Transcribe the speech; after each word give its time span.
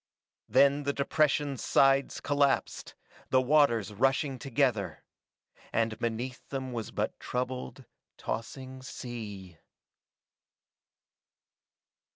Then 0.49 0.81
the 0.81 0.93
depression's 0.93 1.63
sides 1.63 2.21
collapsed, 2.21 2.95
the 3.29 3.39
waters 3.39 3.93
rushing 3.93 4.39
together... 4.39 5.03
and 5.71 5.99
beneath 5.99 6.49
them 6.49 6.73
was 6.73 6.89
but 6.89 7.19
troubled, 7.19 7.85
tossing 8.17 8.81
sea.... 8.81 9.59